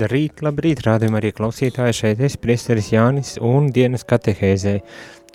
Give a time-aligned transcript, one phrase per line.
[0.00, 4.78] Labrīt, labrīt, rādījumā arī klausītāji šeit es, priesteris Jānis un dienas katehēzē.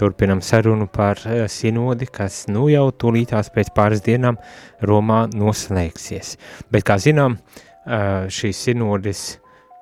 [0.02, 4.40] Turpinam sarunu par uh, sinodi, kas nu jau tūlītās pēc pāris dienām
[4.82, 6.32] Romā noslēgsies.
[6.74, 9.22] Bet, kā zinām, uh, šīs sinodes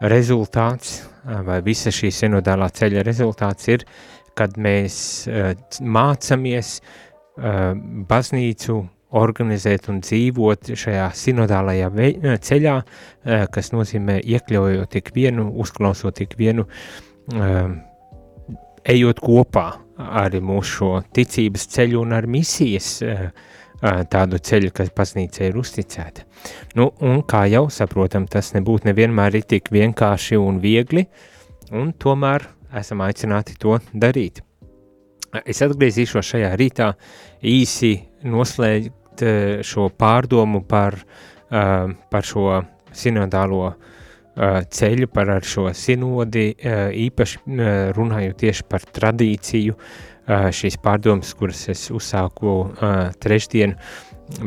[0.03, 3.87] rezultāts uh, vai visa šī sinodālā ceļa rezultāts ir,
[4.35, 4.97] kad mēs
[5.79, 6.79] mācamies
[8.09, 8.81] baznīcu
[9.19, 11.89] organizēt un dzīvot šajā sinodālajā
[12.43, 12.75] ceļā,
[13.25, 16.65] eh, kas nozīmē iekļaujot tik vienu, uzklausot tik vienu,
[17.33, 17.81] um,
[18.83, 23.27] ejot kopā ar mūsu šo ticības ceļu un ar misijas uh,
[23.83, 26.23] tādu ceļu, kas baznīca ir uzticēta.
[26.79, 31.05] Nu, un kā jau saprotam, tas nebūtu nevienmēr ir tik vienkārši un viegli,
[31.71, 32.47] un tomēr
[32.79, 34.41] esam aicināti to darīt.
[35.49, 36.91] Es atgriezīšos šajā rītā
[37.41, 37.95] īsi
[38.29, 40.95] noslēgt veikt eh, šo pārdomu par,
[41.51, 43.73] eh, par šo sinodālo
[44.35, 47.39] eh, ceļu, par šo sinodi, īpaši
[47.93, 49.75] runājot tieši par tradīciju,
[50.25, 52.71] šīs pārdomas, kuras es uzsāku
[53.19, 53.75] trešdien,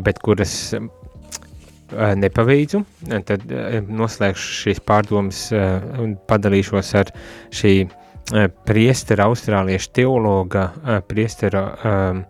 [0.03, 0.75] bet kuras
[1.93, 2.81] nepabeidzu,
[3.29, 3.45] tad
[3.87, 7.13] noslēgšu šīs pārdomas un padalīšos ar
[7.53, 7.75] šī
[8.65, 10.71] priestera austrāliešu teologa,
[11.07, 12.25] priestera um,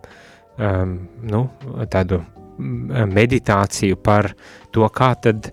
[0.57, 1.43] um, nu,
[1.91, 4.31] tādu mm, meditāciju par
[4.73, 5.51] to, kā tad,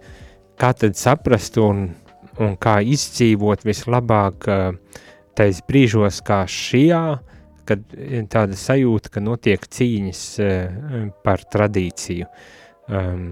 [0.61, 1.87] kā tad saprast un,
[2.41, 4.67] un kā izdzīvot vislabāk uh,
[5.37, 7.05] tais brīžos kā šajā,
[7.65, 7.85] kad
[8.33, 12.29] tāda sajūta, ka notiek cīņas uh, par tradīciju.
[12.93, 13.31] Um,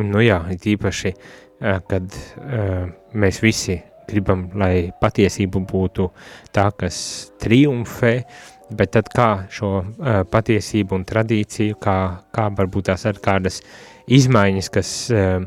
[0.00, 1.12] nu jā, īpaši,
[1.60, 6.08] kad uh, mēs visi gribam, lai patiesība būtu
[6.54, 6.98] tā, kas
[7.42, 11.98] triumfē, uh, Bet tad kā šo uh, patiesību un tradīciju, kā,
[12.34, 13.60] kā varbūt tās ar kādas
[14.10, 15.44] izmaiņas, kas uh,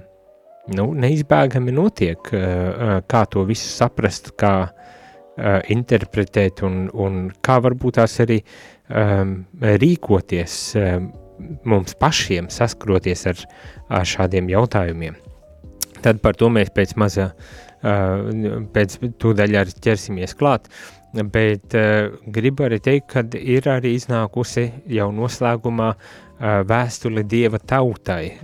[0.71, 7.99] nu, neizbēgami notiek, uh, kā to visu saprast, kā uh, interpretēt un, un kā varbūt
[7.99, 9.41] tās arī um,
[9.83, 11.09] rīkoties um,
[11.67, 13.43] mums pašiem, saskroties ar,
[13.99, 15.19] ar šādiem jautājumiem.
[15.99, 17.33] Tad par to mēs pēc maza,
[17.83, 20.71] uh, pēc tūdaļ arī ķersimies klāt.
[20.71, 27.59] Uh, bet uh, gribu arī teikt, ka ir arī iznākusi jau noslēgumā uh, vēstule Dieva
[27.59, 28.37] tautai,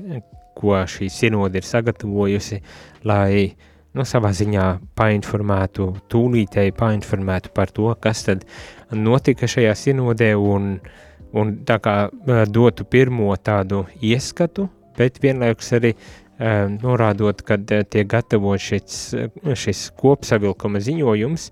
[0.56, 2.62] ko šī sinode ir sagatavojusi,
[3.06, 3.52] lai
[3.96, 4.66] nu, savā ziņā
[4.98, 8.46] painformētu, tūlītēji painformētu par to, kas tad
[8.92, 10.80] notika šajā sinodē un,
[11.38, 17.86] un tā kā uh, dotu pirmo tādu ieskatu, bet vienlaikus arī uh, norādot, kad uh,
[17.86, 19.02] tiek gatavot šis,
[19.54, 21.52] šis kopsavilkuma ziņojums,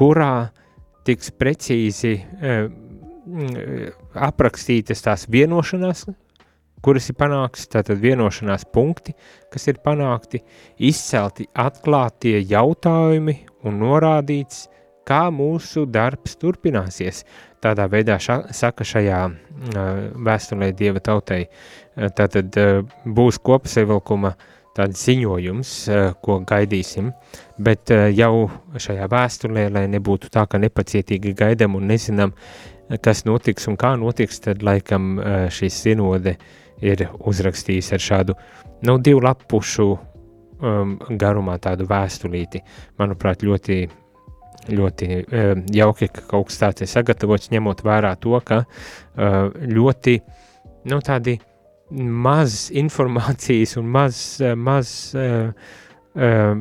[0.00, 0.48] kurā
[1.04, 2.70] tiks precīzi uh,
[4.16, 6.06] aprakstītas tās vienošanās,
[6.80, 9.14] kuras ir panāktas, tātad vienošanās punkti,
[9.52, 10.40] kas ir panākti,
[10.90, 13.36] izcelti atklātie jautājumi
[13.68, 14.68] un norādīts,
[15.10, 17.24] kā mūsu darbs turpināsies.
[17.60, 21.42] Tādā veidā ša, saka šajā uh, vēstulē Dieva tautai.
[21.44, 27.12] Uh, tātad uh, būs kopsavilkuma uh, tāds ziņojums, eh, ko gaidīsim,
[27.60, 28.48] bet eh, jau
[28.80, 32.34] šajā vēstulē, lai nebūtu tā, ka nepacietīgi gaidam un nezinām,
[33.04, 36.36] kas notiks un kā notiks, tad laikam eh, šīs sinode
[36.80, 38.36] ir uzrakstījis ar šādu,
[38.88, 42.62] nu, divu lapušu um, garumā tādu vēstulīti.
[42.96, 43.76] Manuprāt, ļoti,
[44.72, 50.16] ļoti um, jauki, ka kaut kas tāds ir sagatavots, ņemot vērā to, ka uh, ļoti,
[50.88, 51.36] nu, tādi
[51.90, 55.50] maz informācijas un maz, eh, maz uh,
[56.14, 56.52] uh,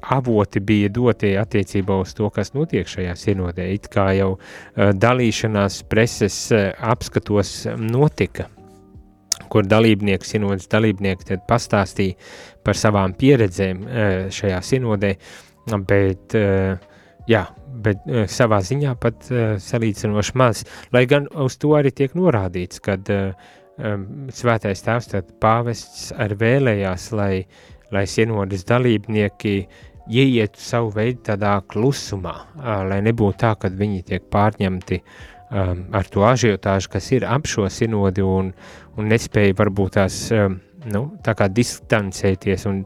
[0.00, 3.68] avoti bija doti attiecībā uz to, kas notiek šajā sinodē.
[3.74, 8.48] It kā jau uh, dalīšanās preses uh, apskatos notika,
[9.52, 12.16] kur dalībnieki, sinodas dalībnieki pastāstīja
[12.64, 13.82] par savām pieredzēm
[14.32, 15.10] šajā sinodē,
[15.86, 16.34] bet
[17.30, 17.44] Jā,
[17.84, 18.00] bet
[18.32, 19.28] savā ziņā pat
[19.62, 20.64] salīdzinoši maz.
[20.90, 23.36] Lai gan uz to arī tiek norādīts, ka um,
[23.78, 27.44] svētais tēvs, tad pāvests ar vēlējās, lai,
[27.92, 29.54] lai sienodas dalībnieki
[30.10, 36.10] ieietu savu veidu tādā klusumā, uh, lai nebūtu tā, ka viņi tiek pārņemti um, ar
[36.10, 38.52] to ažiotāžu, kas ir ap šo sinodi un,
[38.98, 40.58] un nespēja varbūt tās, um,
[40.90, 42.82] nu, tā kā distancēties un,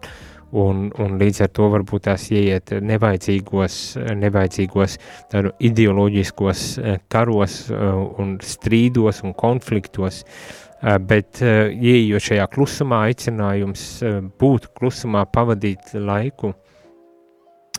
[0.52, 3.80] un, un līdz ar to varbūt tās ieiet nevajadzīgos,
[4.20, 5.00] nevajadzīgos
[5.32, 6.68] tādu ideoloģiskos
[7.08, 15.24] karos un strīdos un konfliktos, uh, bet eh, ieejot šajā klusumā, aicinājums eh, būt klusumā,
[15.32, 16.52] pavadīt laiku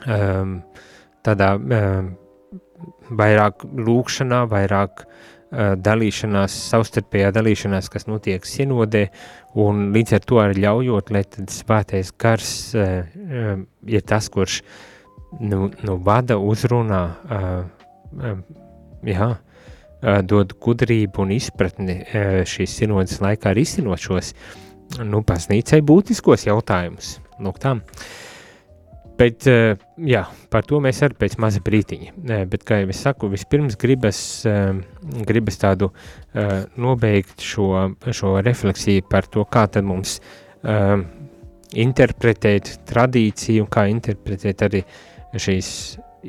[0.08, 0.60] ehm,
[1.26, 2.12] tādā ehm,
[3.18, 5.08] vairāk lūkšanā, vairāk
[5.48, 9.06] dalīšanās, savstarpējā dalīšanās, kas notiek sinodē,
[9.64, 14.58] un līdz ar to arī ļaujot, lai tad svētais gars ir tas, kurš
[15.40, 17.00] nu, nu vada uzrunā,
[19.08, 19.30] jā,
[20.02, 22.00] dod gudrību un izpratni
[22.48, 24.34] šīs sinodas laikā arī izsinot šos,
[25.02, 27.18] nu, baznīcai būtiskos jautājumus.
[27.44, 27.76] Lūk tā.
[29.18, 29.48] Bet,
[29.98, 30.22] jā,
[30.54, 32.12] par to mēs arī pēc maza brītiņa.
[32.52, 34.20] Bet, kā jau es saku, vispirms gribas,
[35.26, 35.90] gribas tādu
[36.78, 37.72] nobeigt šo,
[38.14, 40.20] šo refleksiju par to, kā tad mums
[41.74, 44.84] interpretēt tradīciju un kā interpretēt arī
[45.34, 45.72] šīs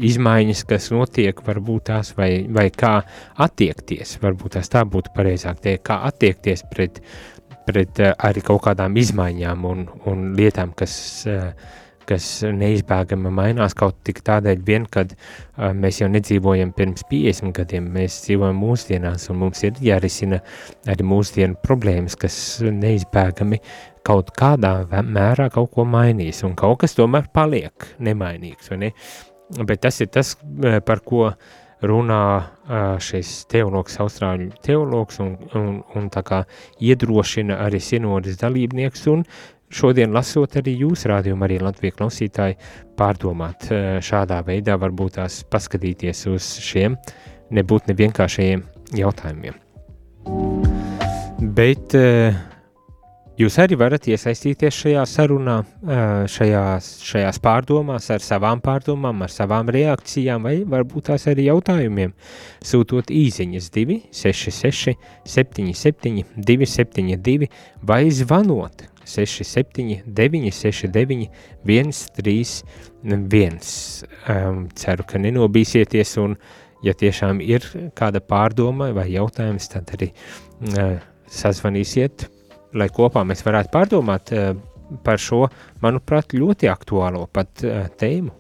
[0.09, 2.99] izmaiņas, kas notiek, varbūt tās, vai, vai kā
[3.47, 7.03] attiekties, varbūt tās tā būtu pareizāk teikt, kā attiekties pret,
[7.67, 10.95] pret arī kaut kādām izmaiņām un, un lietām, kas
[11.29, 11.53] uh,
[12.09, 17.89] kas neizbēgami mainās kaut tik tādēļ vien, kad uh, mēs jau nedzīvojam pirms 50 gadiem,
[17.95, 20.41] mēs dzīvojam mūsdienās un mums ir jārisina
[20.89, 23.61] arī mūsdienu problēmas, kas neizbēgami
[24.09, 24.75] kaut kādā
[25.05, 28.95] mērā kaut ko mainīs un kaut kas tomēr paliek nemainīgs, ne?
[29.57, 30.35] Bet tas ir tas,
[30.85, 31.31] par ko
[31.81, 32.23] runā
[33.01, 36.43] šis teologs, austrāļu teologs un, un, un tā kā
[36.83, 39.23] iedrošina arī sinodas dalībnieks un
[39.71, 42.59] šodien lasot arī jūs rādījumu, arī Latvijas klausītāji,
[42.99, 46.97] pārdomāt eh, šādā veidā, varbūt tās paskatīties uz šiem
[47.55, 48.65] nebūt nevienkāršajiem
[48.99, 49.57] jautājumiem.
[51.39, 52.37] Bet uh,
[53.39, 55.61] Jūs arī varat iesaistīties šajā sarunā,
[56.35, 62.17] šajās, šajās pārdomās, ar savām pārdomām, ar savām reakcijām, vai varbūt tās arī jautājumiem.
[62.67, 67.47] Sūtot īsiņas 266, 77, 272
[67.87, 71.29] vai zvanot 67, 969,
[71.63, 73.61] 131.
[74.35, 76.35] Um, ceru, ka nenobīsieties, un,
[76.83, 77.63] ja tiešām ir
[77.95, 80.99] kāda pārdoma vai jautājums, tad arī uh,
[81.31, 82.27] sazvanīsiet,
[82.75, 84.53] lai kopā mēs varētu pārdomāt uh,
[85.05, 85.47] par šo,
[85.85, 88.35] manuprāt, ļoti aktuālo pat uh, tēmu.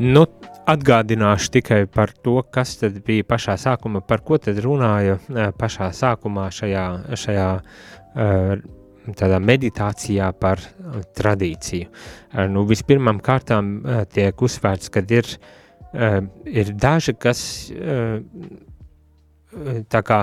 [0.00, 0.24] Nu,
[0.70, 5.18] atgādināšu tikai par to, kas tad bija pašā sākumā, par ko tad runāja
[5.58, 6.84] pašā sākumā šajā,
[7.20, 7.48] šajā
[9.20, 10.62] tādā meditācijā par
[11.18, 11.90] tradīciju.
[12.52, 13.80] Nu, vispirmām kārtām
[14.14, 15.28] tiek uzsvērts, ka ir,
[16.60, 17.42] ir daži, kas
[19.90, 20.22] tā kā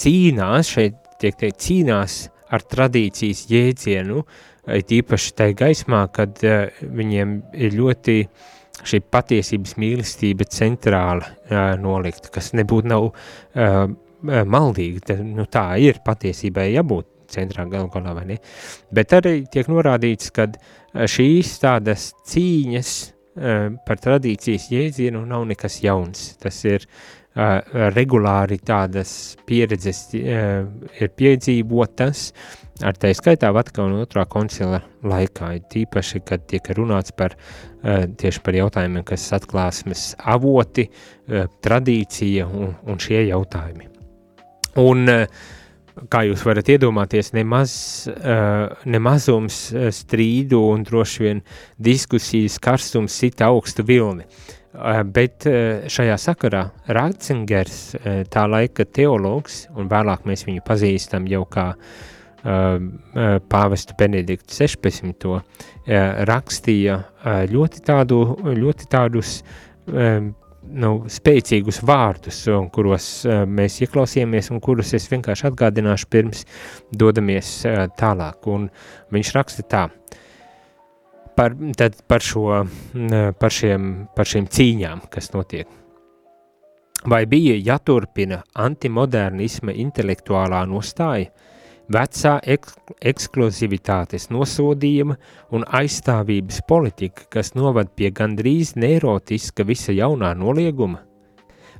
[0.00, 2.18] cīnās, šeit tiek teikt, cīnās
[2.52, 4.24] ar tradīcijas jēdzienu,
[4.64, 6.40] tīpaši tai gaismā, kad
[6.80, 7.36] viņiem
[7.66, 8.18] ir ļoti
[8.84, 13.10] šī patiesības mīlestība centrāla uh, nolikta, kas nebūtu nav
[14.24, 18.38] maldīga, nu tā ir patiesībai jābūt centrā galu galā, vai ne?
[18.94, 20.46] Bet arī tiek norādīts, ka
[21.10, 22.92] šīs tādas cīņas
[23.84, 32.28] par tradīcijas jēdzienu nav nekas jauns, tas ir uh, regulāri tādas pieredzes ir piedzīvotas,
[32.86, 37.34] ar tā skaitā Vatikāna otrā koncila laikā, tīpaši, kad tiek runāts par
[37.82, 40.86] tieši par jautājumiem, kas atklāsmes avoti,
[41.64, 43.90] tradīcija un, un šie jautājumi.
[44.80, 45.10] Un,
[46.10, 47.74] kā jūs varat iedomāties, nemaz,
[48.90, 49.60] nemazums
[49.94, 51.42] strīdu un droši vien
[51.78, 54.26] diskusijas karstums sita augstu vilni.
[54.74, 61.28] Uh, bet uh, šajā sakarā Ratzingers, uh, tā laika teologs, un vēlāk mēs viņu pazīstam
[61.30, 61.92] jau kā uh,
[62.44, 65.30] pāvestu Benediktu 16.
[66.28, 66.96] rakstīja
[67.48, 69.30] ļoti, tādu, ļoti tādus
[69.88, 72.42] nu, spēcīgus vārdus,
[72.74, 73.06] kuros
[73.48, 76.44] mēs ieklausījāmies un kurus es vienkārši atgādināšu pirms
[76.92, 77.54] dodamies
[77.96, 78.44] tālāk.
[78.44, 78.68] Un
[79.16, 79.86] viņš raksta tā,
[81.36, 82.64] par, tad par, šo,
[83.38, 85.68] par, šiem, par šiem cīņām, kas notiek.
[87.04, 91.28] Vai bija jāturpina antimodernisma intelektuālā nostāja,
[91.92, 92.70] vecā ek
[93.12, 95.18] ekskluzivitātes nosodījuma
[95.52, 101.02] un aizstāvības politika, kas novad pie gandrīz neirotiska visa jaunā nolieguma?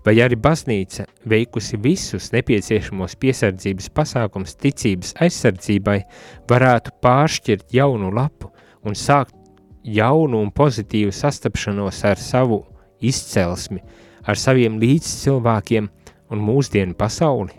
[0.05, 6.03] Vai arī baznīca veikusi visus nepieciešamos piesardzības pasākums ticības aizsardzībai,
[6.51, 8.53] varētu pāršķirt jaunu lapu
[8.85, 9.33] un sākt
[9.85, 12.63] jaunu un pozitīvu sastapšanos ar savu
[13.05, 13.83] izcelsmi,
[14.25, 15.89] ar saviem līdzcilvēkiem
[16.33, 17.53] un mūsdienu pasauli?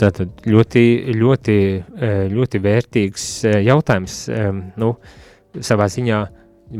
[0.00, 0.84] Tātad ļoti,
[1.20, 4.22] ļoti, eh, ļoti vērtīgs eh, jautājums,
[4.80, 4.94] nu,
[5.60, 6.20] savā ziņā,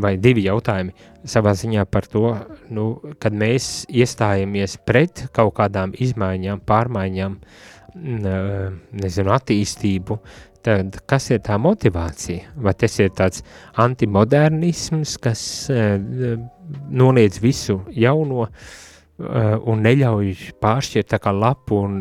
[0.00, 0.94] vai divi jautājumi,
[1.28, 2.30] savā ziņā par to,
[2.72, 2.86] nu,
[3.20, 7.36] kad mēs iestājamies pret kaut kādām izmaiņām, pārmaiņām,
[7.90, 10.20] nezinu, attīstību,
[10.66, 12.52] tad kas ir tā motivācija?
[12.56, 13.42] Vai tas ir tāds
[13.80, 15.42] antimodernisms, kas
[16.90, 18.48] noliedz visu jauno,
[19.20, 20.30] un neļauj
[20.64, 21.96] pāršķirt tā kā lapu un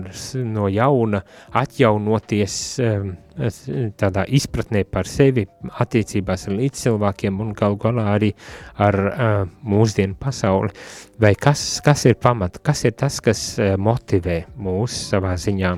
[0.54, 1.20] no jauna
[1.60, 2.54] atjaunoties
[4.00, 5.44] tādā izpratnē par sevi,
[5.84, 8.32] attiecībās ar līdzcilvēkiem un galu galā arī
[8.80, 8.96] ar
[9.68, 10.72] mūsdienu pasauli.
[11.20, 13.44] Vai kas, kas ir pamat, kas ir tas, kas
[13.80, 15.75] motivē mūs savā ziņā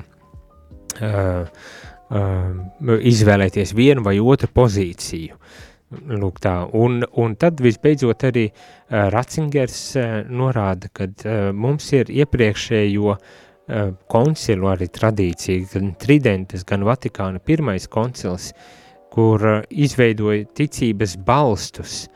[2.12, 5.38] izvēlēties vienu vai otru pozīciju?
[5.92, 12.08] Lūk tā, un, un tad visbeidzot arī uh, Ratzingers uh, norāda, ka uh, mums ir
[12.08, 13.18] iepriekšējo uh,
[14.08, 18.54] koncilu arī tradīcija, gan Tridentes, gan Vatikāna pirmais koncils,
[19.12, 22.06] kur uh, izveidoja ticības balstus,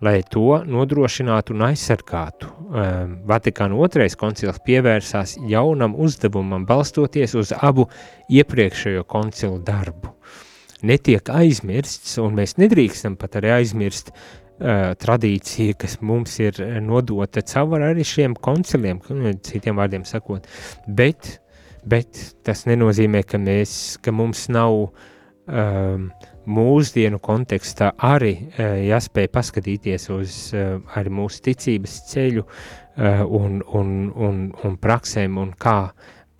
[0.00, 2.50] lai to nodrošinātu un aizsargātu.
[2.70, 7.88] Uh, Vatikāna otrais koncils pievērsās jaunam uzdevumam balstoties uz abu
[8.30, 10.14] iepriekšējo koncilu darbu.
[10.14, 10.46] Uh,
[10.86, 17.84] netiek aizmirsts, un mēs nedrīkstam pat arī aizmirst uh, tradīciju, kas mums ir nodota caur
[17.90, 19.00] arī šiem konciliem,
[19.46, 20.48] citiem vārdiem sakot,
[20.86, 21.36] bet,
[21.84, 26.10] bet tas nenozīmē, ka, mēs, ka mums nav um,
[26.48, 33.92] mūsdienu kontekstā arī uh, jāspēj paskatīties uz uh, arī mūsu ticības ceļu uh, un, un,
[34.14, 35.78] un, un praksēm un kā,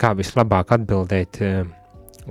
[0.01, 1.61] kā vislabāk atbildēt uh,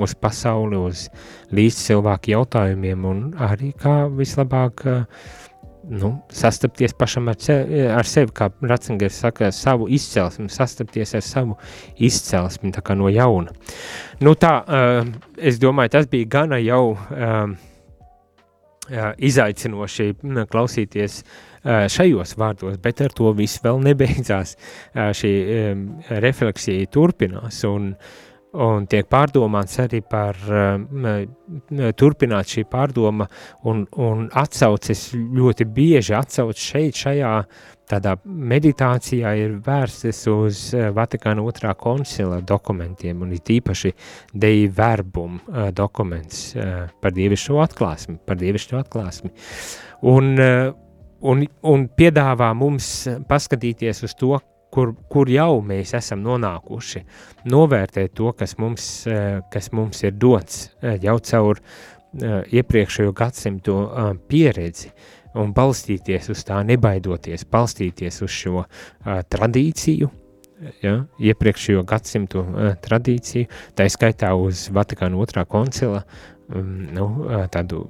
[0.01, 1.09] uz pasauli, uz
[1.55, 4.85] līdzcilvēku jautājumiem un arī kā vislabāk
[5.91, 11.57] nu, sastapties pašam ar, sevi, ar sevi, kā Ratzingers saka, savu izcelsmi, sastapties ar savu
[11.99, 13.55] izcelsmi, no jauna.
[14.23, 14.55] Nu tā,
[15.37, 16.95] es domāju, tas bija gana jau
[19.19, 20.09] izaicinoši
[20.51, 21.21] klausīties
[21.67, 24.57] šajos vārdos, bet ar to viss vēl nebeidzās.
[24.95, 25.35] Šī
[26.23, 28.19] refleksija turpinās un uh,
[28.53, 31.23] un tiek pārdomāts arī par uh,
[31.99, 33.29] turpināt šī pārdoma
[33.69, 37.35] un, un atsauces ļoti bieži atsauc šeit šajā
[37.91, 43.95] tādā meditācijā ir vērstas uz uh, Vatikāna otrā koncila dokumentiem un ir tīpaši
[44.35, 49.35] Dei verbum uh, dokuments uh, par dievišķo atklāsmi, par dievišķo atklāsmi.
[50.11, 50.33] Un,
[51.21, 52.87] un, un piedāvā mums
[53.29, 54.39] paskatīties uz to,
[54.75, 57.03] kur, kur jau mēs esam nonākuši,
[57.51, 63.77] novērtēt to, kas mums, eh, kas mums ir dots eh, jau caur eh, iepriekšējo gadsimtu
[64.31, 64.93] pieredzi
[65.39, 68.65] un balstīties uz tā, nebaidoties, balstīties uz šo
[69.31, 70.09] tradīciju,
[70.83, 72.43] ja, iepriekšējo gadsimtu
[72.83, 73.47] tradīciju,
[73.79, 77.07] tā skaitā uz Vatikāna otrā koncila mm, nu,
[77.55, 77.85] tādu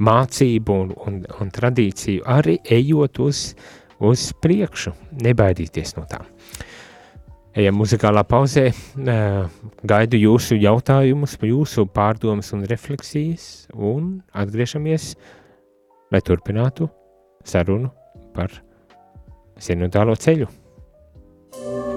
[0.00, 4.92] mācību un, un, un tradīciju, arī ejot uz uh, uz priekšu,
[5.22, 6.26] nebaidīties no tām.
[7.52, 8.70] Ejam muzikālā pauzē,
[9.84, 15.12] gaidu jūsu jautājumus, jūsu pārdomas un refleksijas, un atgriežamies,
[16.12, 16.88] lai turpinātu
[17.44, 17.92] sarunu
[18.32, 18.56] par
[19.60, 20.48] sinodālo ceļu.
[21.52, 21.91] uguns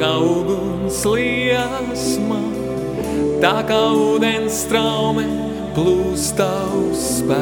[0.00, 2.40] kā uguns liesma,
[3.42, 5.24] tā kā ūdens straume
[5.76, 7.36] plūst tavs spēks.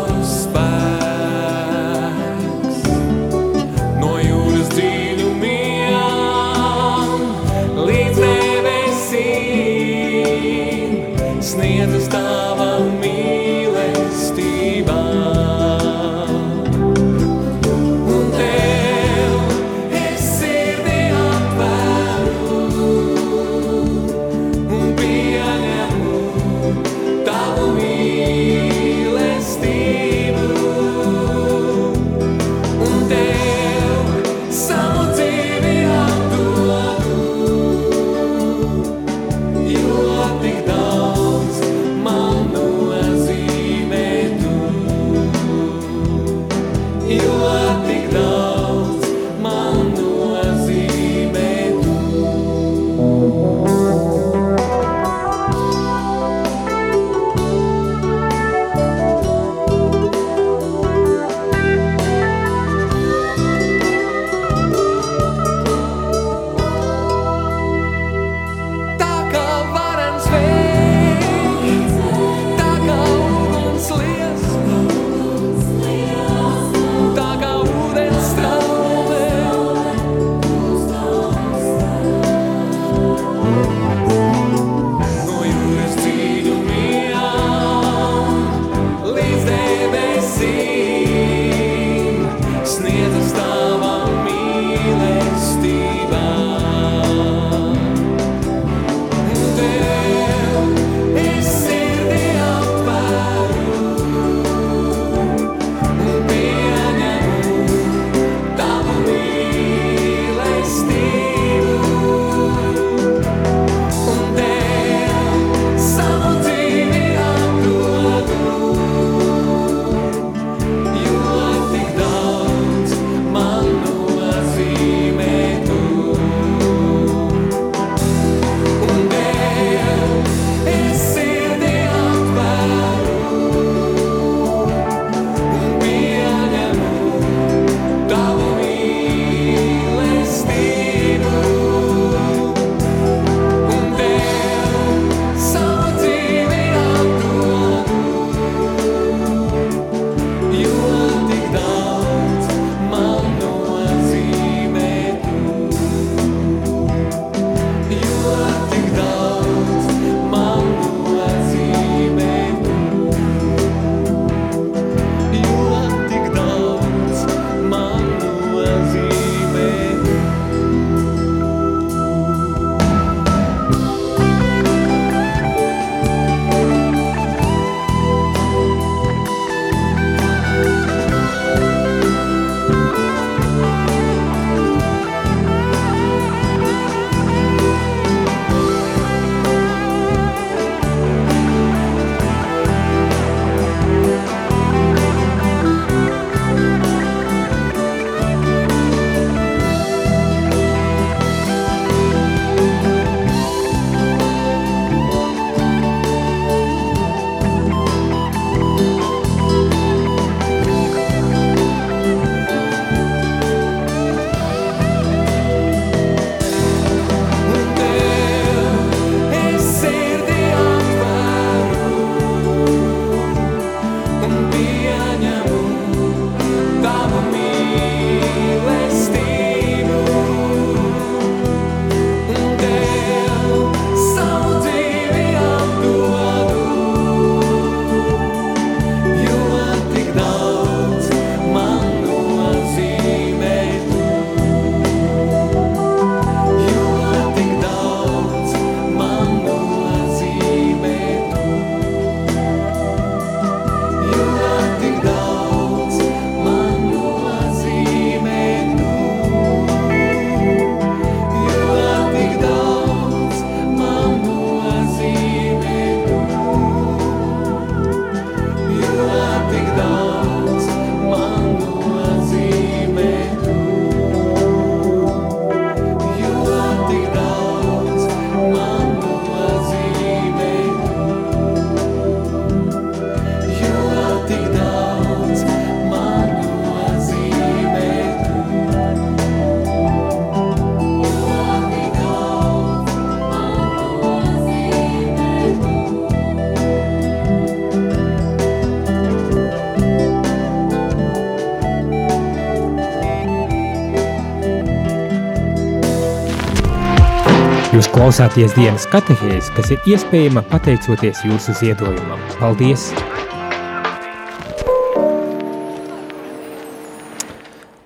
[308.01, 312.17] Klausāties dienas katehēs, kas ir iespējama pateicoties jūsu ziedojumam.
[312.39, 312.87] Paldies!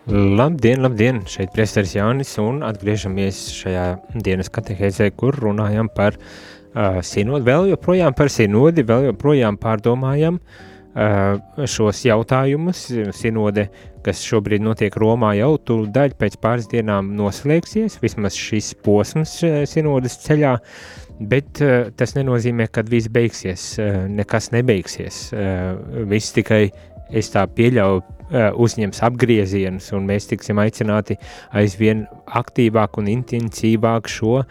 [0.07, 1.19] Labdien, labdien!
[1.27, 3.83] Šeit priesteris Jānis un atgriežamies šajā
[4.15, 10.74] dienas katehēzē, kur runājam par uh, sinodu, vēl joprojām par sinodi, vēl joprojām pārdomājam uh,
[10.95, 12.85] šos jautājumus.
[13.15, 13.67] Sinode,
[14.05, 20.19] kas šobrīd notiek Romā, jau tūdaļ pēc pāris dienām noslēgsies, vismaz šis posms eh, sinodas
[20.23, 20.55] ceļā,
[21.19, 23.75] bet eh, tas nenozīmē, ka viss beigsies,
[24.11, 25.29] nekas nebeigsies.
[26.11, 26.69] Viss tikai,
[27.11, 28.11] es tā pieļauju,
[28.57, 31.13] uzņems apgriezienus, un mēs tiksim aicināti
[31.53, 34.47] aizvien aktīvāk un intensīvāk šo uh,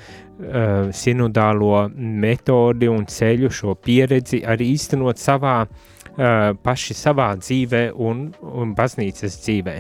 [0.94, 8.74] sinodālo metodi un ceļu, šo pieredzi arī īstenot savā uh, paši savā dzīvē un, un
[8.79, 9.77] baznīcas dzīvē.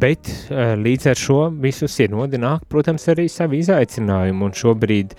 [0.00, 5.14] Bet līdz ar šo visu sinodi nāk, protams, arī savi izaicinājumi, un šobrīd,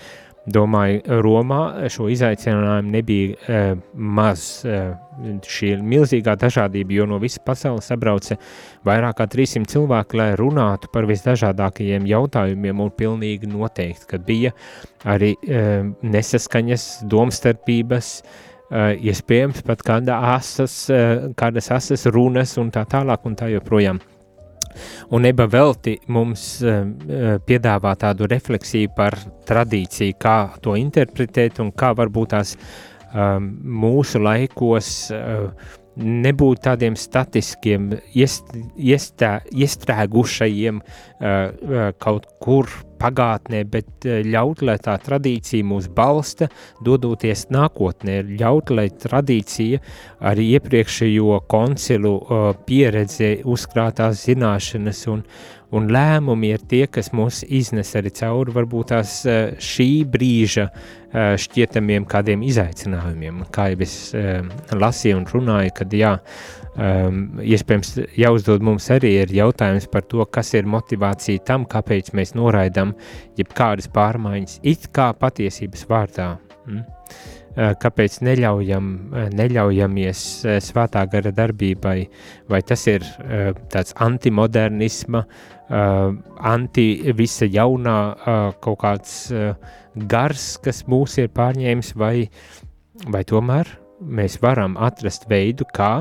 [0.49, 4.93] domāju, Romā šo izaicinājumu nebija uh, maz uh,
[5.45, 8.37] šī milzīgā dažādība, jo no visas pasaules sabrauca
[8.87, 14.53] vairāk kā 300 cilvēki, lai runātu par visdažādākajiem jautājumiem, un pilnīgi noteikti, ka bija
[15.05, 22.85] arī uh, nesaskaņas, domstarpības, Uh, iespējams pat kāda asas, uh, kādas asas runas un tā
[22.89, 23.99] tālāk un tā joprojām.
[25.11, 26.85] Un Eba Velti mums uh,
[27.47, 32.55] piedāvā tādu refleksiju par tradīciju, kā to interpretēt un kā varbūt tās
[33.11, 33.51] um,
[33.83, 35.11] mūsu laikos
[36.01, 40.79] nebūt tādiem statiskiem, iest, iestā, iestrēgušajiem
[41.99, 46.49] kaut kur pagātnē, bet ļaut, lai tā tradīcija mūs balsta,
[46.85, 49.81] dodoties nākotnē, ļaut, lai tradīcija
[50.31, 55.25] arī iepriekšējo koncilu uh, pieredze, uzkrātās zināšanas un,
[55.77, 61.35] un lēmumi ir tie, kas mūs iznes arī cauri varbūt tās uh, šī brīža uh,
[61.39, 63.45] šķietamiem kādiem izaicinājumiem.
[63.53, 64.41] Kā jau es uh,
[64.75, 66.17] lasīju un runāju, kad jā,
[66.71, 72.31] Um, iespējams, jāuzdod mums arī ir jautājums par to, kas ir motivācija tam, kāpēc mēs
[72.31, 72.93] noraidām
[73.35, 76.29] jebkādas pārmaiņas, it kā patiesības vārdā.
[76.63, 76.85] Mm?
[77.51, 81.97] Uh, kāpēc neļaujam, uh, neļaujamies uh, svētā gara darbībai,
[82.47, 83.03] vai tas ir
[83.71, 85.25] tāds antimodernisma,
[85.71, 86.85] anti
[87.15, 87.95] visa jaunā
[88.59, 89.13] kaut kāds
[90.11, 92.27] gars, kas mūs ir pārņēmis, vai,
[93.07, 93.71] vai tomēr
[94.03, 95.93] mēs varam atrast veidu, kā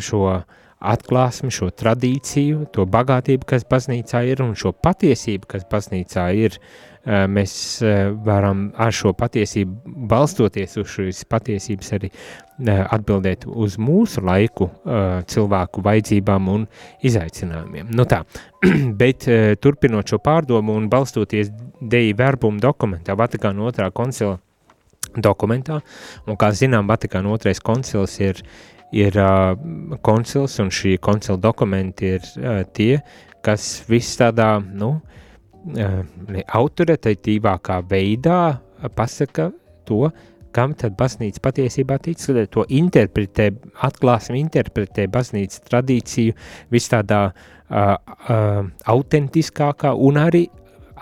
[0.00, 0.22] šo
[0.80, 6.91] atklāsmi, šo tradīciju, to bagātību, kas baznīcā ir, un šo patiesību, kas baznīcā ir, uh,
[7.06, 14.22] mēs uh, varam ar šo patiesību, balstoties uz šīs patiesības, arī uh, atbildēt uz mūsu
[14.24, 14.68] laiku
[15.26, 16.66] cilvēku vajadzībām un
[17.02, 17.90] izaicinājumiem.
[17.96, 18.22] Nu tā,
[19.02, 19.26] bet
[19.62, 21.50] turpinot šo pārdomu un balstoties
[21.82, 24.36] Deja verbuma dokumentā, Vatikāna otrā koncila
[25.18, 25.80] dokumentā,
[26.30, 28.44] un kā zinām, Vatikāna otrais koncils ir
[28.92, 29.56] ir uh,
[30.04, 33.00] koncils, un šī koncila dokumenti ir uh, tie,
[33.42, 34.98] kas viss tādā, nu,
[35.62, 38.42] autoritatīvākā veidā
[38.96, 39.50] pasaka
[39.86, 40.10] to,
[40.52, 42.20] kam tad baznīca patiesībā tic,
[42.52, 43.50] to interpretē,
[43.86, 46.34] atklāsim interpretē baznīca tradīciju
[46.72, 47.32] vis tādā uh,
[47.72, 48.60] uh,
[48.92, 50.44] autentiskākā un arī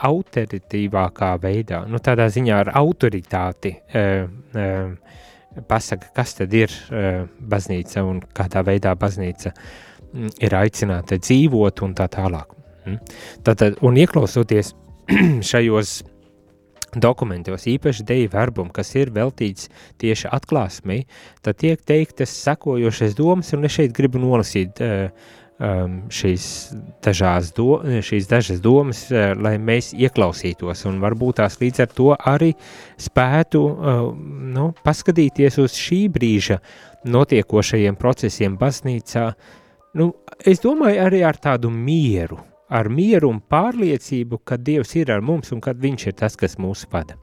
[0.01, 8.05] autoritīvākā veidā, nu tādā ziņā ar autoritāti uh, uh, pasaka, kas tad ir uh, baznīca
[8.07, 12.60] un kādā veidā baznīca mm, ir aicināta dzīvot un tā tālāk.
[12.87, 13.01] Mm.
[13.47, 14.75] Tātad, un ieklausoties
[15.51, 16.01] šajos
[16.99, 19.69] dokumentos, īpaši deju verbum, kas ir veltīts
[20.03, 21.05] tieši atklāsmei,
[21.45, 24.81] tad tiek teiktas sekojošas domas, un es šeit gribu nolasīt
[25.61, 26.49] um, šīs,
[27.05, 32.11] dažās do, šīs dažas domas, uh, lai mēs ieklausītos un varbūt tās līdz ar to
[32.16, 32.53] arī
[32.99, 34.05] spētu uh,
[34.57, 36.61] nu, paskatīties uz šī brīža
[37.11, 39.31] notiekošajiem procesiem baznīcā.
[39.97, 40.12] Nu,
[40.47, 42.38] es domāju arī ar tādu mieru,
[42.70, 46.56] ar mieru un pārliecību, ka Dievs ir ar mums un ka Viņš ir tas, kas
[46.62, 47.18] mūs vada.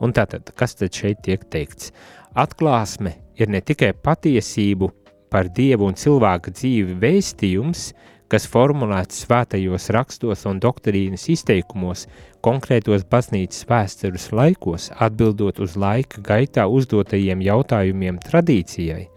[0.00, 1.92] Un tātad, kas tad šeit tiek teikts?
[2.36, 4.90] Atklāsme ir ne tikai patiesību
[5.30, 7.90] par dievu un cilvēka dzīvi vēstījums,
[8.30, 12.06] kas formulēts svētajos rakstos un doktrīnas izteikumos,
[12.46, 19.08] konkrētos baznīcas vēstures laikos, atbildot uz laika gaitā uzdotajiem jautājumiem tradīcijai.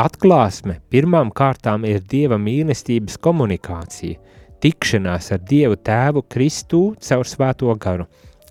[0.00, 4.20] Atklāsme pirmām kārtām ir dieva mīlestības komunikācija,
[4.62, 8.08] tikšanās ar dievu tēvu Kristu caur svēto garu.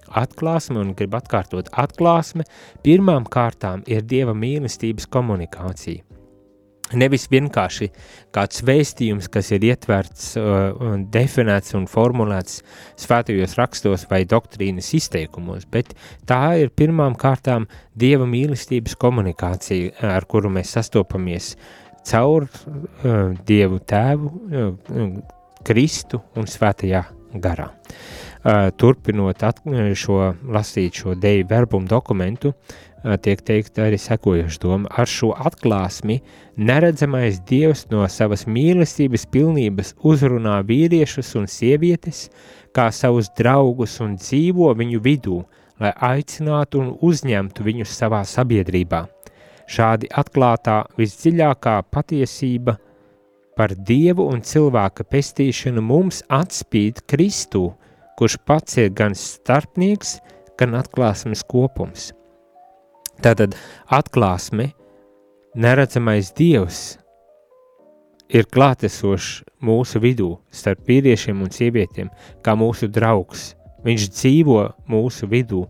[0.10, 2.48] Atklāsme, un gribu atkārtot, atklāsme
[2.86, 6.10] pirmām kārtām ir dieva mīlestības komunikācija
[6.98, 7.89] Nevis vienkārši
[8.34, 12.63] kāds vēstījums, kas ir ietverts, uh, definēts un formulēts
[12.98, 15.93] svētajos rakstos vai doktrīnas izteikumos, bet
[16.30, 17.67] tā ir pirmām kārtām
[18.00, 21.54] Dieva mīlestības komunikācija, ar kuru mēs sastopamies
[22.10, 25.12] caur uh, Dievu tēvu, uh,
[25.67, 27.04] Kristu un svētajā
[27.41, 27.69] garā.
[28.80, 29.60] Turpinot at,
[30.00, 32.54] šo lasīt šo deju verbumu dokumentu,
[33.24, 34.89] tiek teikt arī sekojoša doma.
[34.91, 36.22] Ar šo atklāsmi
[36.58, 42.30] neredzamais dievs no savas mīlestības pilnības uzrunā vīriešus un sievietes,
[42.76, 45.43] kā savus draugus un dzīvo viņu vidū,
[45.80, 49.06] lai aicinātu un uzņemtu viņus savā sabiedrībā.
[49.69, 52.80] Šādi atklātā visdziļākā patiesība
[53.60, 57.65] par dievu un cilvēka pestīšanu mums atspīd Kristu,
[58.15, 60.13] kurš pats ir gan starpnieks,
[60.56, 62.13] gan atklāsmes kopums.
[63.19, 63.58] Tātad
[63.91, 64.69] atklāsme,
[65.60, 66.80] neredzamais dievs
[68.32, 72.08] ir klātesošs mūsu vidū, starp vīriešiem un sievietēm,
[72.45, 73.58] kā mūsu draugs.
[73.84, 75.65] Viņš dzīvo mūsu vidū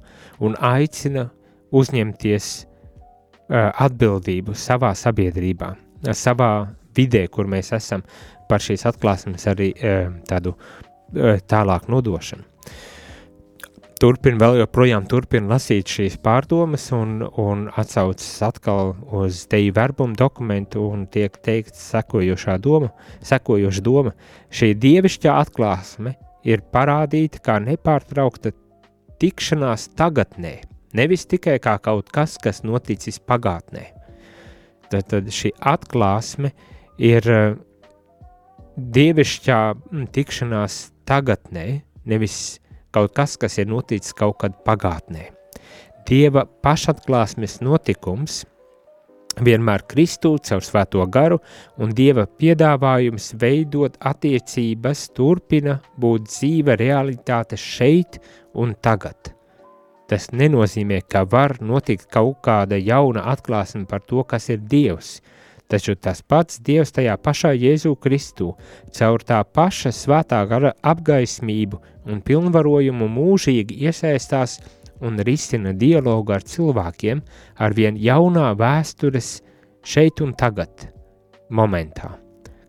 [0.46, 1.32] un aicina
[1.74, 5.74] uzņemties uh, atbildību savā sabiedrībā,
[6.14, 6.52] savā
[7.00, 8.06] vidē, kur mēs esam
[8.50, 12.50] par šīs atklāsmes arī uh, tādu uh, tālāk nodošanu
[14.00, 20.86] turpina vēl joprojām turpina lasīt šīs pārdomas un, un atsaucas atkal uz teju verbumu dokumentu
[20.88, 22.94] un tiek teikts sekojošā doma,
[23.26, 24.16] sekojoša doma.
[24.56, 26.16] Šī dievišķā atklāsme
[26.48, 28.54] ir parādīta kā nepārtraukta
[29.20, 30.56] tikšanās tagadnē,
[30.96, 33.90] nevis tikai kā kaut kas, kas noticis pagātnē.
[34.90, 36.79] Tad, tad šī atklāsme ir
[37.32, 37.58] uh,
[38.76, 39.60] dievišķā
[40.16, 42.60] tikšanās tagadnē, nevis
[42.96, 45.30] kaut kas, kas ir noticis kaut kad pagātnē.
[46.10, 48.44] Dieva pašatklāsmes notikums
[49.46, 51.40] vienmēr Kristū caur svēto garu
[51.78, 58.20] un Dieva piedāvājums veidot attiecības turpina būt dzīve realitāte šeit
[58.58, 59.36] un tagad.
[60.10, 65.20] Tas nenozīmē, ka var notikt kaut kāda jauna atklāsme par to, kas ir Dievs,
[65.70, 68.54] taču tas pats Dievs tajā pašā Jēzu Kristu
[68.96, 71.80] caur tā paša svētā gara apgaismību
[72.10, 74.58] un pilnvarojumu mūžīgi iesaistās
[75.06, 77.22] un risina dialogu ar cilvēkiem
[77.58, 79.40] ar vien jaunā vēstures
[79.86, 80.90] šeit un tagad
[81.50, 82.12] momentā,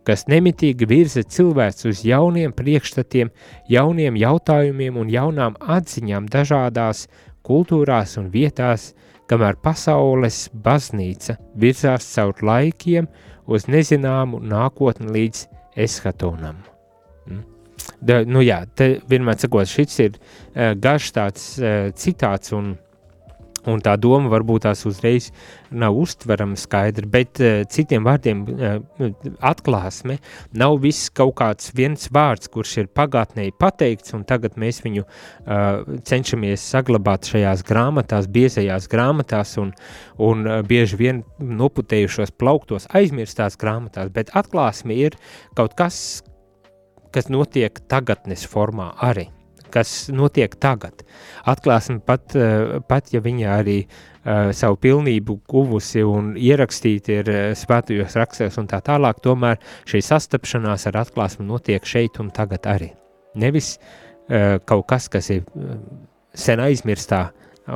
[0.06, 3.32] kas nemitīgi virza cilvēks uz jauniem priekšstatiem,
[3.68, 7.06] jauniem jautājumiem un jaunām atziņām dažādās
[7.46, 8.92] kultūrās un vietās,
[9.30, 13.08] kamēr pasaules baznīca virzās caur laikiem
[13.50, 15.46] uz nezināmu nākotni līdz
[15.86, 16.60] eschatonam.
[17.26, 17.44] Mm?
[18.00, 22.74] Da, nu jā, te vienmēr sakot, šis ir uh, garš tāds uh, citāts un,
[23.68, 25.30] un tā doma varbūt tās uzreiz
[25.70, 29.08] nav uztverama skaidri, bet uh, citiem vārdiem uh,
[29.50, 30.18] atklāsme
[30.56, 35.98] nav viss kaut kāds viens vārds, kurš ir pagātnēji pateikts un tagad mēs viņu uh,
[36.06, 39.74] cenšamies saglabāt šajās grāmatās, biezajās grāmatās un,
[40.20, 45.18] un bieži vien noputējušos plauktos aizmirstās grāmatās, bet atklāsme ir
[45.58, 46.22] kaut kas,
[47.14, 49.28] kas notiek tagadnes formā arī,
[49.72, 51.04] kas notiek tagad.
[51.48, 57.40] Atklāsme pat, eh, pat ja viņa arī uh, savu pilnību guvusi un ierakstīta ir uh,
[57.56, 62.92] svētajos rakstos un tā tālāk, tomēr šī sastapšanās ar atklāsmi notiek šeit un tagad arī.
[63.40, 65.46] Nevis uh, kaut kas, kas ir
[66.34, 67.24] sen aizmirstā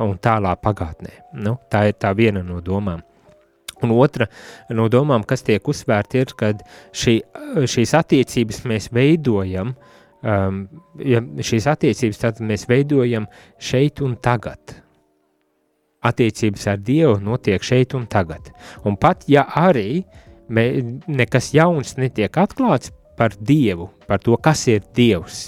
[0.03, 1.11] un tālā pagātnē.
[1.39, 3.03] Nu, tā ir tā viena no domām.
[3.83, 4.27] Un otra
[4.71, 6.53] no domām, kas tiek uzsvērta, ir, ka
[6.95, 7.17] šī,
[7.67, 9.73] šīs attiecības mēs veidojam,
[10.25, 10.65] um,
[10.99, 13.27] ja šīs attiecības tad mēs veidojam
[13.61, 14.77] šeit un tagad.
[16.05, 18.51] Attiecības ar Dievu notiek šeit un tagad.
[18.85, 20.03] Un pat ja arī
[20.49, 20.67] mē,
[21.07, 25.47] nekas jauns netiek atklāts par Dievu, par to, kas ir Dievs,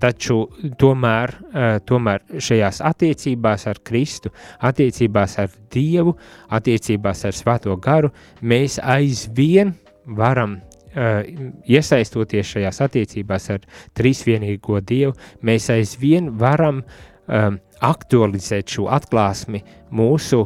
[0.00, 0.46] Taču
[0.80, 4.30] tomēr, eh, tomēr šajās attiecībās ar Kristu,
[4.64, 6.14] attiecībās ar Dievu,
[6.48, 8.08] attiecībās ar Svēto garu,
[8.40, 9.74] mēs aizvien
[10.06, 15.14] varam uh, iesaistoties šajās attiecībās ar trīsvienīgo Dievu,
[15.46, 19.62] mēs aizvien varam um, aktualizēt šo atklāsmi
[19.94, 20.44] mūsu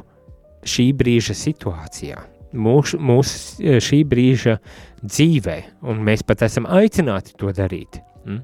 [0.65, 2.19] šī brīža situācijā,
[2.57, 4.59] mūsu, mūsu šī brīža
[5.05, 5.57] dzīvē,
[5.89, 8.01] un mēs pat esam aicināti to darīt.
[8.25, 8.43] Mm?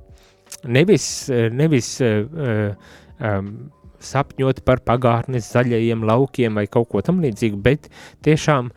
[0.72, 2.72] Nevis, nevis uh,
[3.20, 3.52] um,
[4.00, 7.88] sapņot par pagātnes zaļajiem laukiem vai kaut ko tam līdzīgu, bet
[8.24, 8.72] tiešām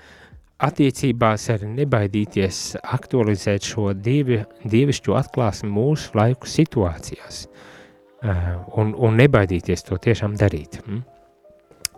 [0.64, 2.60] attiecībās arī nebaidīties
[2.96, 10.80] aktualizēt šo dievi, dievišķo atklāsmi mūsu laiku situācijās uh, un, un nebaidīties to tiešām darīt.
[10.88, 11.04] Mm?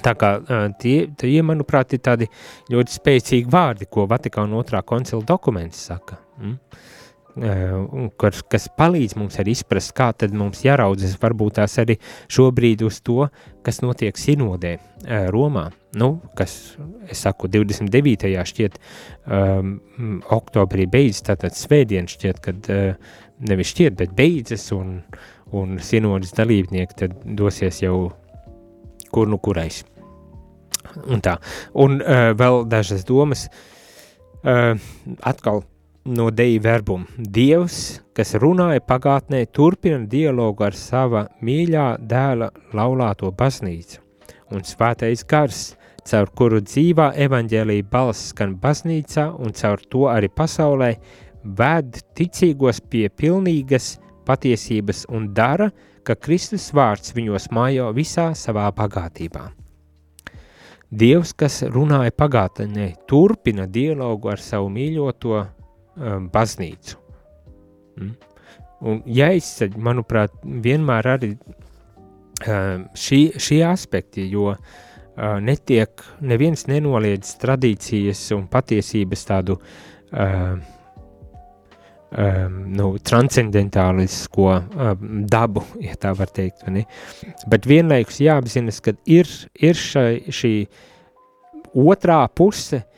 [0.03, 0.29] Tā kā
[0.81, 2.27] tie, tie, manuprāt, ir tādi
[2.71, 6.17] ļoti spēcīgi vārdi, ko Vatikāna otrā koncila dokuments saka.
[6.41, 6.57] Mm?
[7.35, 11.97] Kas, kas palīdz mums arī izprast, kā tad mums jāraudzes varbūt tās arī
[12.31, 13.25] šobrīd uz to,
[13.65, 14.77] kas notiek sinodē
[15.33, 15.65] Romā.
[15.99, 16.75] Nu, kas,
[17.11, 18.31] es saku, 29.
[18.47, 18.79] šķiet,
[19.27, 19.75] um,
[20.35, 23.13] oktobrī beidzas, tātad svētdien šķiet, kad uh,
[23.47, 24.97] nevis šķiet, bet beidzas un,
[25.55, 28.09] un sinodas dalībnieki tad dosies jau
[29.11, 29.83] kur nu kurais.
[31.11, 31.37] Un tā.
[31.79, 33.47] Un uh, vēl dažas domas.
[34.45, 34.75] Uh,
[35.25, 35.63] atkal
[36.05, 37.05] no deju verbuma.
[37.17, 44.01] Dievs, kas runāja pagātnē, turpina dialogu ar sava mīļā dēla laulāto baznīcu.
[44.53, 45.73] Un svētais gars,
[46.05, 50.93] caur kuru dzīvā evaņģēlīja balss skan baznīcā un caur to arī pasaulē,
[51.43, 55.71] ved ticīgos pie pilnīgas patiesības un dara,
[56.05, 59.49] ka Kristus vārds viņos mājo visā savā bagātībā.
[60.95, 65.41] Dievs, kas runāja pagātnē, turpina dialogu ar savu mīļoto
[65.97, 66.99] um, baznīcu.
[67.99, 68.13] Mm?
[68.85, 74.59] Un jāizceļ, manuprāt, vienmēr arī um, šī, šie aspekti, jo uh,
[75.41, 80.57] netiek, neviens nenoliedz tradīcijas un patiesības tādu uh,
[82.11, 86.67] um, nu, transcendentālisko um, dabu, ja tā var teikt.
[87.49, 90.53] Bet vienlaikus jāapzinas, ka ir, ir šai, šī
[91.75, 92.94] otrā puse, uh,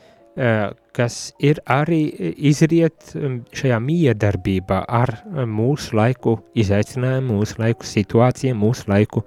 [0.94, 2.02] kas ir arī
[2.50, 9.24] izriet um, šajā miedarbībā ar um, mūsu laiku izaicinājumu, mūsu laiku situācijām, mūsu laiku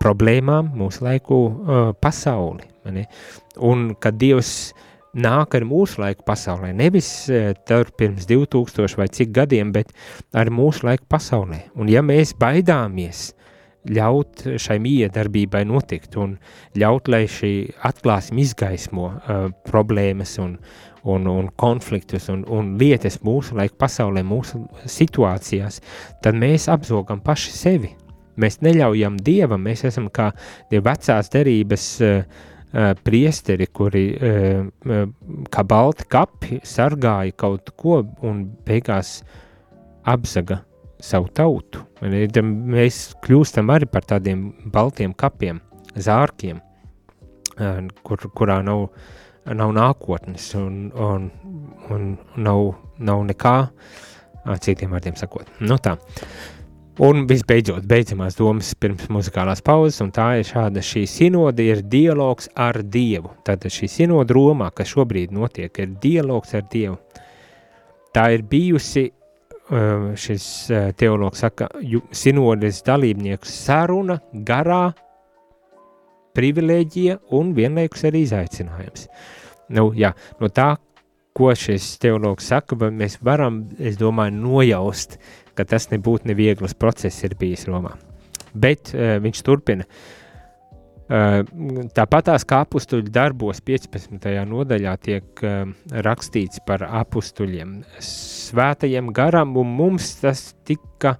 [0.00, 1.36] problēmām, mūsu laiku
[2.02, 2.66] pasauli.
[2.92, 3.06] Ne?
[3.64, 4.72] Un kad Dievs
[5.16, 6.72] nāk ar mūsu laiku pasaulē.
[6.76, 7.08] Nevis
[7.68, 9.94] tur pirms 2000 vai cik gadiem, bet
[10.36, 11.62] ar mūsu laiku pasaulē.
[11.80, 13.30] Un ja mēs baidāmies
[13.88, 16.36] ļaut šai miedarbībai notikt un
[16.78, 17.52] ļaut, lai šī
[17.88, 20.58] atklāsme izgaismo uh, problēmas un,
[21.08, 25.80] un, un konfliktus un, un lietas mūsu laiku pasaulē, mūsu situācijās,
[26.22, 27.94] tad mēs apzogam paši sevi.
[28.40, 30.30] Mēs neļaujam Dievam, mēs esam kā
[30.70, 32.46] tie vecās derības uh,
[33.02, 34.04] priesteri, kuri
[35.50, 39.16] kā balti kapi sargāja kaut ko un beigās
[40.06, 40.60] apzaga
[41.04, 41.84] savu tautu.
[42.00, 45.60] Mēs kļūstam arī par tādiem baltiem kapiem,
[45.96, 46.60] zārkiem,
[48.06, 48.86] kur, kurā nav,
[49.46, 51.28] nav nākotnes un, un,
[51.90, 52.64] un nav,
[52.98, 53.56] nav nekā,
[54.64, 55.50] citiem vārdiem sakot.
[55.60, 55.96] Nu tā.
[57.00, 62.50] Un visbeidzot, beidzamās domas pirms muzikālās pauzes, un tā ir šāda šī sinode ir dialogs
[62.60, 63.30] ar Dievu.
[63.46, 66.98] Tātad šī sinode Romā, kas šobrīd notiek, ir dialogs ar Dievu.
[68.12, 69.06] Tā ir bijusi,
[70.18, 71.68] šis uh, teologs saka,
[72.12, 74.90] sinodes dalībnieku saruna garā
[76.36, 79.08] privilēģija un vienlaikus arī izaicinājums.
[79.74, 80.72] Nu, jā, no tā,
[81.36, 85.18] ko šis teologs saka, mēs varam, es domāju, nojaust
[85.54, 87.96] ka tas nebūtu nevieglas process ir bijis Romā.
[88.54, 89.86] Bet uh, viņš turpina.
[89.86, 90.19] Uh,
[91.10, 94.28] Tāpatās kā apstuļu darbos 15.
[94.46, 95.64] nodaļā tiek uh,
[96.06, 101.16] rakstīts par apstuļiem, svētajiem garam un mums tas tika,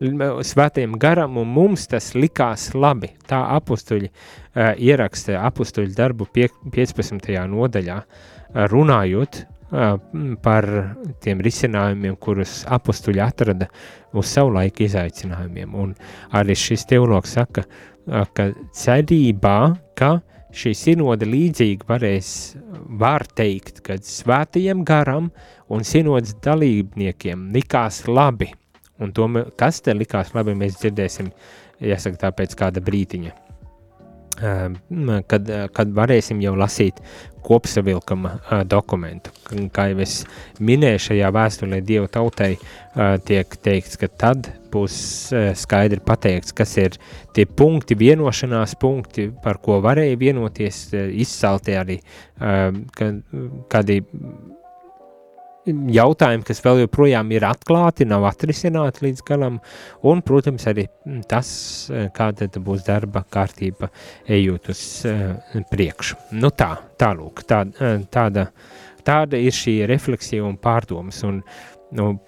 [0.00, 3.12] svētajiem garam un mums tas likās labi.
[3.30, 7.30] Tā apstuļi uh, ieraksta apstuļu darbu pie, 15.
[7.54, 9.44] nodaļā, uh, runājot
[10.42, 10.66] par
[11.20, 13.68] tiem risinājumiem, kurus apstuļi atrada
[14.16, 15.74] uz savu laiku izaicinājumiem.
[15.76, 15.92] Un
[16.38, 17.66] arī šis teologs saka,
[18.08, 19.58] ka cerībā,
[19.98, 20.18] ka
[20.58, 22.30] šī sinode līdzīgi varēs,
[23.00, 25.28] var teikt, ka svētajiem garam
[25.72, 28.50] un sinodas dalībniekiem likās labi.
[28.98, 31.28] Un to, kas te likās labi, mēs dzirdēsim,
[31.84, 33.34] jāsaka tā pēc kāda brītiņa.
[34.38, 37.00] Kad, kad varēsim jau lasīt
[37.42, 39.32] kopsavilkuma dokumentu.
[39.74, 40.20] Kā jau es
[40.62, 42.52] minēju, šajā vēstulē Dieva tautai
[43.26, 44.98] tiek teikts, ka tad būs
[45.32, 46.98] uh, skaidri pateikts, kas ir
[47.36, 52.70] tie punkti, vienošanās punkti, par ko varēja vienoties, uh, izcelti arī uh,
[53.72, 54.00] kādi
[55.68, 59.58] jautājumi, kas vēl joprojām ir atklāti, nav atrisināti līdz galam,
[60.06, 60.86] un, protams, arī
[61.28, 61.50] tas,
[61.90, 63.90] eh, kāda būs darba kārtība
[64.26, 64.82] ejot uz
[65.70, 66.16] priekšu.
[66.32, 68.48] Nu tā, tālūk, tā, eh, tāda,
[69.04, 71.42] tāda ir šī refleksija un pārdomas, un,
[71.92, 72.18] nu,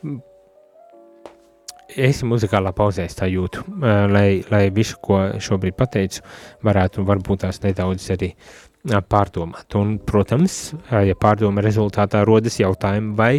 [1.97, 6.25] es muzikālā pauzē tā jūtu, lai, lai visu, ko šobrīd pateicu,
[6.67, 8.35] varētu varbūt tās nedaudz arī
[8.81, 9.75] pārdomāt.
[9.77, 13.33] Un, protams, ja pārdoma rezultātā rodas jautājumi vai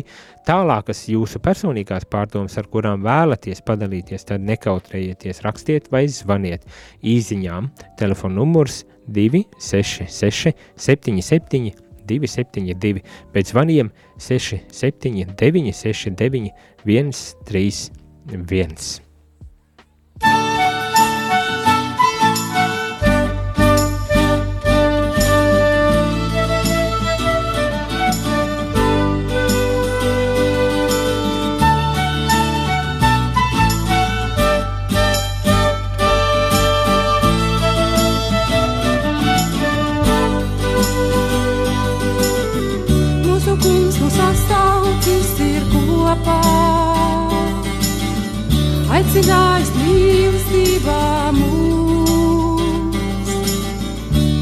[0.45, 6.67] tālākas jūsu personīgās pārdomas, ar kurām vēlaties padalīties, tad nekautrējieties, rakstiet vai zvaniet
[7.01, 7.71] īziņām.
[7.97, 11.71] Telefona numurs 266 77
[12.11, 13.01] 272,
[13.33, 13.89] pēc zvaniem
[14.21, 16.53] 679 69
[16.85, 18.00] 131.
[18.25, 19.01] Mūsu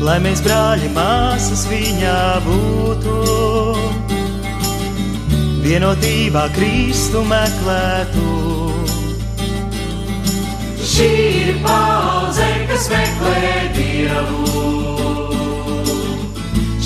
[0.09, 3.15] lai mēs brāļi māsas viņā būtu.
[5.61, 8.29] Vienotībā Kristu meklētu.
[10.89, 11.09] Šī
[11.43, 14.63] ir paudze, kas meklē Dievu.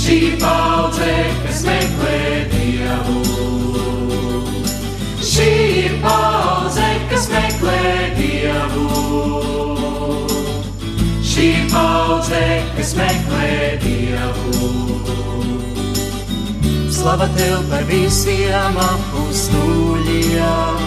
[0.04, 1.14] Šī paudze,
[1.46, 2.20] kas meklē
[2.52, 3.22] Dievu.
[5.32, 5.52] Šī
[5.86, 7.86] ir paudze, kas meklē
[8.20, 9.73] Dievu.
[11.74, 14.70] Šī paudze, kas meklē Dievu.
[16.94, 20.78] Slava tev par visiem apstuļiem.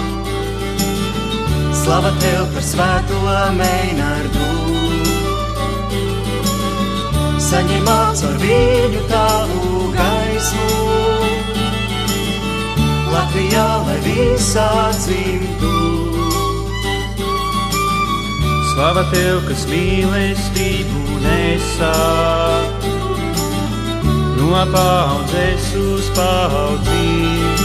[1.74, 3.18] Slava tev par svēto
[3.58, 4.46] meinārdu.
[7.48, 10.68] Saņemot ar viņu tavu gaismu.
[13.10, 15.85] Latvijā, lai visā dzimtu.
[18.76, 21.92] Slava tev, kas mīlestību nesā.
[24.36, 27.62] No paudzes uz paudzēm.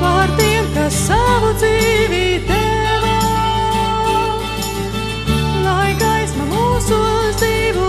[0.00, 3.20] Par tiem, kas savu dzīvi deva,
[5.68, 7.79] lai gaisma mūsos dzīvotu.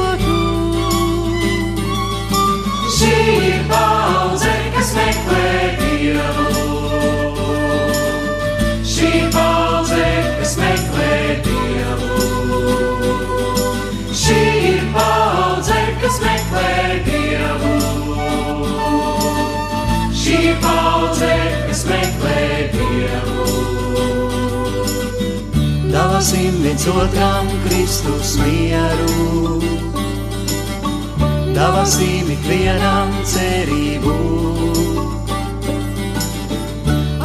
[21.91, 22.41] Meklē
[22.73, 23.45] Dievu.
[25.91, 29.59] Dāvasim viens otram Kristus mieru.
[31.51, 34.15] Dāvasim ikvienam cerību.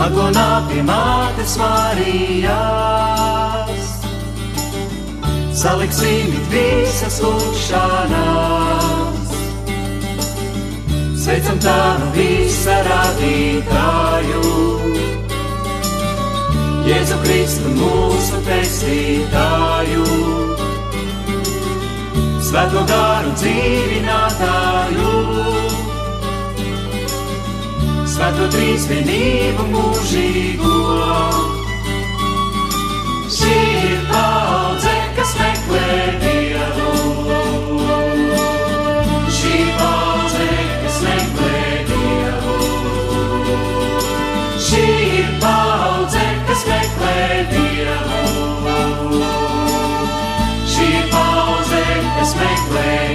[0.06, 2.56] Agonā pie mātes Marijas.
[5.62, 8.95] Saliksim visas lūkšanās.
[11.26, 14.42] Sveicam tādu visa radītāju.
[16.86, 20.04] Jēzu Kristu mūsu pestītāju,
[22.46, 25.10] Svēto garu dzīvinātāju,
[28.14, 30.78] Svēto trīsvienību mūžīgo.
[33.34, 33.56] Šī
[33.90, 34.45] ir paudze,
[52.76, 53.05] kas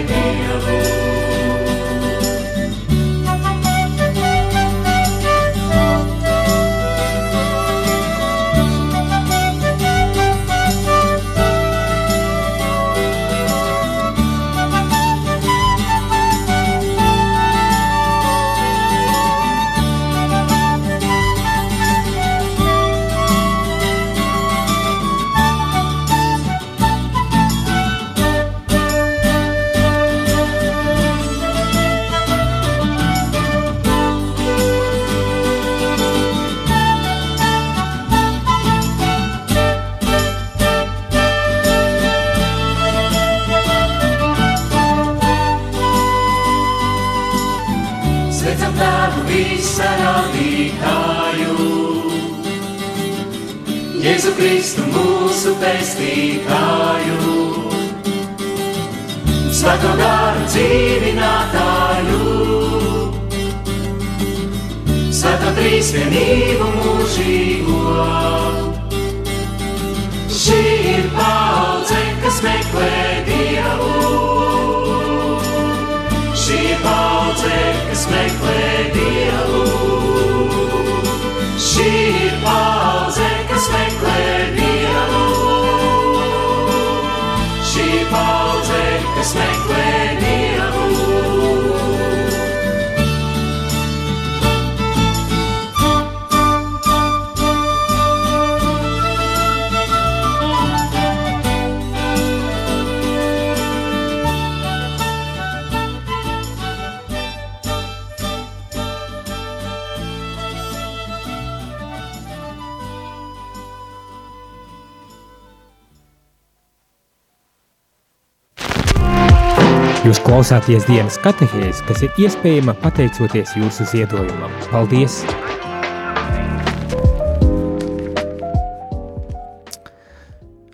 [120.31, 124.53] klausāties dienas katehēs, kas ir iespējama pateicoties jūsu ziedojumam.
[124.71, 125.17] Paldies!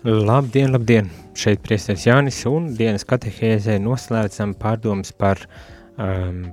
[0.06, 1.08] Labdien, labdien!
[1.34, 5.42] Šeit priesteris Jānis un dienas katehēzē noslēdzam pārdomas par
[5.98, 6.44] um,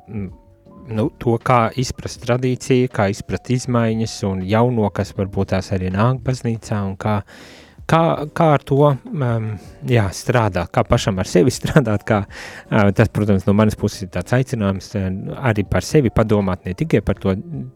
[0.89, 6.25] nu, to, kā izprast tradīciju, kā izprast izmaiņas un jauno, kas varbūt tās arī nāk
[6.25, 7.37] baznīcā un kā uh,
[7.89, 8.01] kā,
[8.35, 9.47] kā ar to um,
[9.89, 14.11] jā, strādāt, kā pašam ar sevi strādāt, kā, uh, tas, protams, no manas puses ir
[14.15, 15.07] tāds aicinājums uh,
[15.51, 17.35] arī par sevi padomāt, ne tikai par to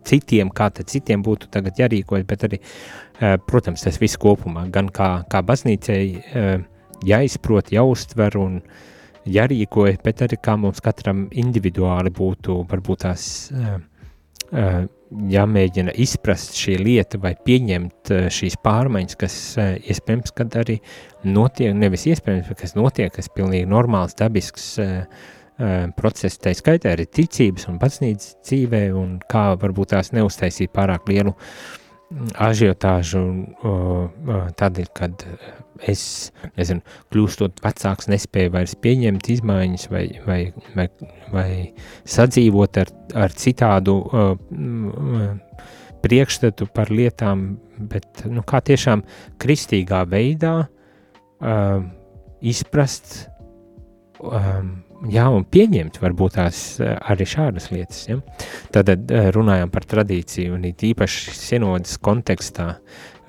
[0.10, 5.12] citiem, kā citiem būtu tagad jārīkojas, bet arī, uh, protams, tas viss kopumā, gan kā,
[5.30, 6.54] kā baznīcai uh,
[7.06, 8.60] jāizprot, jāuztver un
[9.30, 13.78] jārīkojas, bet arī kā mums katram individuāli būtu varbūt tās uh,
[15.10, 20.80] jāmēģina izprast šī lieta vai pieņemt eh, šīs pārmaiņas, kas eh, iespējams, kad arī
[21.26, 25.28] notiek, nevis iespējams, bet kas notiek, kas pilnīgi normāls, dabisks uh,
[26.00, 31.34] process, tā skaitā arī ticības un baznīcas dzīvē, un kā varbūt tās neuztaisīt pārāk lielu
[31.34, 31.89] mm,
[32.42, 33.22] ažiotāžu
[34.60, 35.26] tādēļ, kad
[35.90, 36.04] es,
[36.58, 36.82] nezinu,
[37.14, 40.40] kļūstot vecāks, nespēju vairs pieņemt izmaiņas vai, vai,
[40.76, 40.88] vai,
[41.34, 41.52] vai
[42.10, 42.92] sadzīvot ar,
[43.26, 44.00] ar citādu
[46.04, 47.52] priekšstatu par lietām,
[47.92, 49.04] bet nu, kā tiešām
[49.42, 50.56] kristīgā veidā
[52.40, 53.28] izprast
[55.08, 58.02] jā, un pieņemt varbūt tās arī šādas lietas.
[58.10, 58.20] Ja?
[58.76, 58.92] Tad
[59.36, 62.76] runājām par tradīciju un īpaši sinodas kontekstā.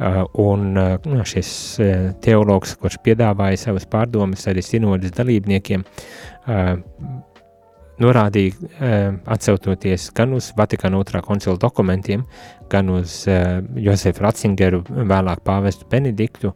[0.01, 1.89] Uh, un uh, nu, šis uh,
[2.25, 5.85] teologs, kurš piedāvāja savas pārdomas arī sinodas dalībniekiem,
[8.01, 8.71] norādīja,
[9.29, 12.23] atsautoties gan uz Vatikāna otrā koncila dokumentiem,
[12.73, 16.55] gan uz Josefu Ratzingeru, vēlāk pāvestu Benediktu,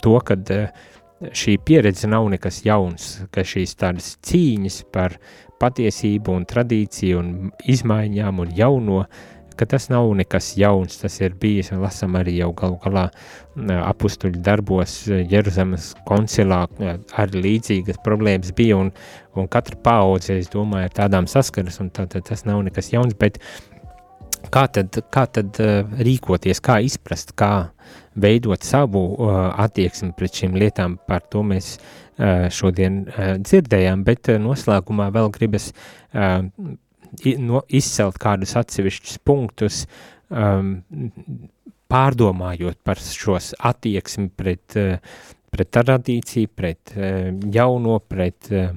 [0.00, 0.38] to, ka
[1.20, 5.18] šī pieredze nav nekas jauns, ka šīs tādas cīņas par
[5.60, 7.34] patiesību un tradīciju un
[7.68, 9.20] izmaiņām un jauno uh,
[9.60, 13.02] ka tas nav nekas jauns, tas ir bijis, un lasam arī jau galu galā
[13.84, 16.62] apustuļu darbos Jeruzamas koncilā,
[17.20, 18.88] arī līdzīgas problēmas bija, un,
[19.36, 23.16] un katra paudze, es domāju, ar tādām saskaras, un tā, tā, tas nav nekas jauns,
[23.20, 23.36] bet
[24.54, 25.60] kā tad, kā tad
[26.08, 27.52] rīkoties, kā izprast, kā
[28.18, 31.76] veidot savu attieksmi pret šīm lietām, par to mēs
[32.52, 33.04] šodien
[33.40, 35.70] dzirdējām, bet noslēgumā vēl gribas
[37.38, 39.84] no, izcelt kādus atsevišķus punktus,
[40.30, 40.80] um,
[41.90, 48.70] pārdomājot par šos attieksmi pret, uh, pret tradīciju, pret uh, jauno, pret, uh,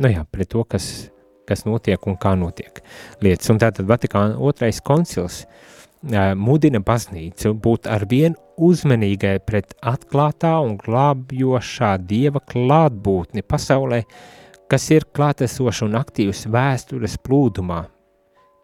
[0.00, 1.10] nu jā, pret to, kas,
[1.48, 2.80] kas notiek un kā notiek
[3.24, 3.50] lietas.
[3.52, 10.78] Un tātad Vatikāna otrais koncils uh, mudina baznīcu būt ar vien uzmanīgai pret atklātā un
[10.80, 14.40] glābjošā dieva klātbūtni pasaulē, uh,
[14.70, 17.84] kas ir klātesošs un aktīvs vēstures plūdumā,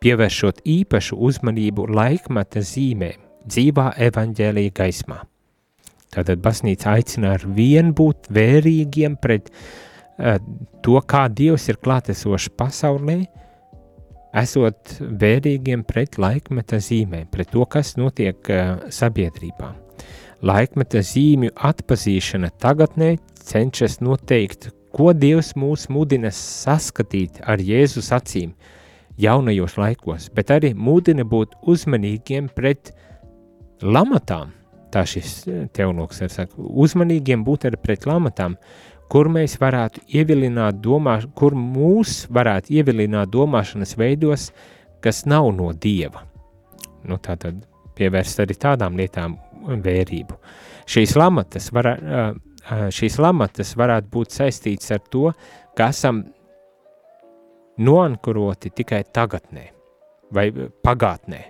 [0.03, 5.20] pievēršot īpašu uzmanību laikmeta zīmēm, dzīvā evaņģēlīja gaismā.
[6.11, 10.41] Tātad baznīca aicina ar vien būt vērīgiem pret uh,
[10.82, 13.20] to, kā Dievs ir klātesošs pasaulē,
[14.37, 19.72] esot vērīgiem pret laikmeta zīmēm, pret to, kas notiek uh, sabiedrībā.
[20.47, 28.55] Laikmeta zīmju atpazīšana tagadnē cenšas noteikt, ko Dievs mūs mudina saskatīt ar Jēzus acīm
[29.20, 32.95] jaunajos laikos, bet arī mudina būt uzmanīgiem pret
[33.83, 34.55] lamatām.
[34.91, 38.57] Tā šis eh, teologs ir saka, uzmanīgiem būt arī pret lamatām,
[39.11, 44.50] kur mēs varētu ievilināt domā, kur mūs varētu ievilināt domāšanas veidos,
[45.02, 46.22] kas nav no Dieva.
[47.08, 47.62] Nu, tā tad
[47.98, 49.36] pievērst arī tādām lietām
[49.84, 50.36] vērību.
[50.90, 51.92] Šīs lamatas var,
[52.94, 55.30] šīs lamatas varētu būt saistīts ar to,
[55.76, 56.22] ka esam
[57.80, 59.66] noankuroti tikai tagadnē
[60.34, 60.50] vai
[60.84, 61.40] pagātnē,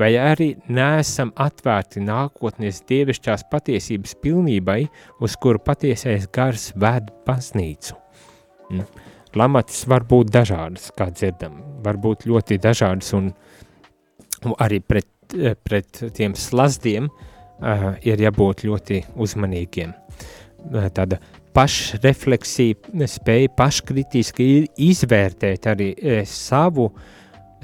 [0.00, 4.80] vai arī neesam atvērti nākotnes dievišķās patiesības pilnībai,
[5.24, 7.96] uz kuru patiesais gars ved baznīcu.
[8.76, 8.86] Nu,
[9.38, 13.32] lamatas var būt dažādas, kā dzirdam, var būt ļoti dažādas un
[14.60, 15.08] arī pret,
[15.64, 19.94] pret tiem slazdiem uh, ir jābūt ļoti uzmanīgiem.
[20.66, 21.20] Uh, tāda
[21.56, 24.48] pašrefleksija, spēja paškritiski
[24.88, 26.90] izvērtēt arī uh, savu,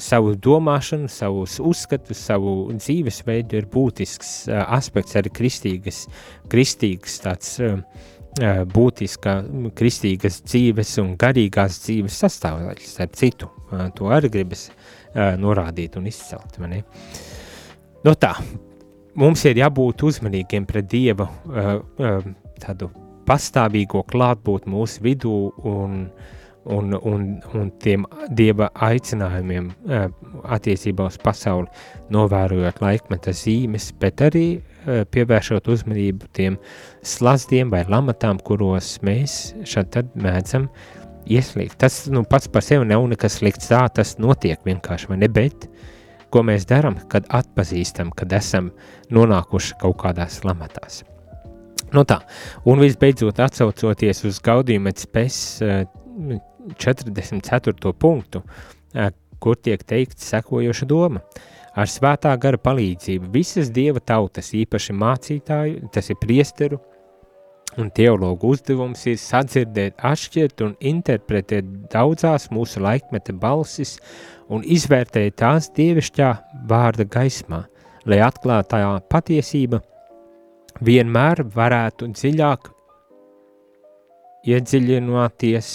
[0.00, 6.06] savu domāšanu, savus uzskatus, savu dzīvesveidu ir būtisks uh, aspekts arī kristīgas,
[6.52, 7.78] kristīgas tāds uh,
[8.72, 9.34] būtiska
[9.76, 13.50] kristīgas dzīves un garīgās dzīves sastāvdaļas, ar citu.
[13.96, 14.70] To arī gribas
[15.14, 16.56] norādīt un izcelt.
[18.04, 18.32] Nu tā,
[19.20, 21.28] mums ir jābūt uzmanīgiem pret Dieva
[22.62, 22.88] tādu
[23.28, 25.36] pastāvīgo klātbūtni mūsu vidū
[25.68, 26.06] un,
[26.64, 29.70] un, un, un tiem Dieva aicinājumiem
[30.42, 31.70] attiecībā uz pasauli,
[32.14, 34.46] novērojot laikmeta zīmes, bet arī
[34.82, 36.58] pievēršot uzmanību tiem
[37.06, 40.68] slazdiem vai lamatām, kuros mēs šad mēdzam
[41.30, 41.78] ieslīgt.
[41.82, 45.68] Tas nu, pats par sevi nav nekas slikts, tā tas notiek vienkārši, vai ne, bet
[46.32, 48.72] ko mēs darām, kad atpazīstam, kad esam
[49.12, 51.02] nonākuši kaut kādās lamatās.
[51.92, 52.22] Nu tā,
[52.64, 55.36] un visbeidzot atsaucoties uz gaudījuma spēs
[56.78, 57.92] 44.
[57.92, 58.42] punktu,
[59.42, 61.24] kur tiek teikts sekojoša doma–
[61.72, 66.78] Ar svētā gara palīdzību visas dieva tautas, īpaši mācītāju, tas ir priesteru
[67.80, 73.94] un teologu uzdevums ir sadzirdēt, atšķirt un interpretēt daudzās mūsu laikmeta balsis
[74.52, 76.28] un izvērtēt tās dievišķā
[76.68, 77.62] vārda gaismā,
[78.04, 79.80] lai atklātā patiesība
[80.84, 82.68] vienmēr varētu dziļāk
[84.52, 85.72] iedziļinoties,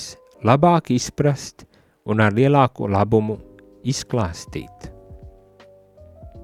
[0.47, 1.65] labāk izprast
[2.07, 3.37] un ar lielāku labumu
[3.87, 4.93] izklāstīt.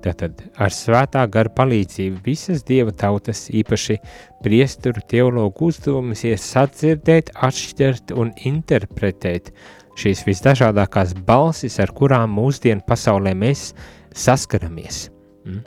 [0.03, 3.95] Tātad ar svētā gara palīdzību visas dieva tautas, īpaši
[4.43, 9.53] priesturu teologu uzdevumus ir sadzirdēt, atšķirt un interpretēt
[9.99, 13.69] šīs visdažādākās balsis, ar kurām mūsdienu pasaulē mēs
[14.11, 15.05] saskaramies.
[15.47, 15.63] Mm?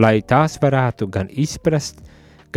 [0.00, 2.00] Lai tās varētu gan izprast,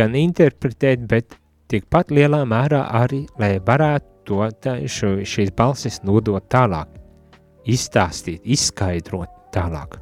[0.00, 1.36] gan interpretēt, bet
[1.68, 4.42] tikpat lielā mērā arī, lai varētu to,
[4.86, 6.88] šo, šīs balsis nodot tālāk,
[7.68, 9.98] izstāstīt, izskaidrot tālāk.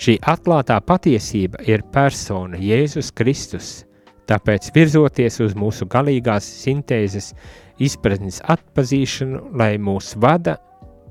[0.00, 3.84] Šī atklātā patiesība ir persona Jēzus Kristus,
[4.28, 7.32] tāpēc virzoties uz mūsu galīgās sintēzes
[7.82, 10.58] izpratnes atpazīšanu, lai mūs vada